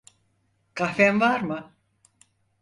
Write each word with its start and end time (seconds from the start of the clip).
Kahven 0.73 1.19
var 1.19 1.39
mı? 1.41 1.73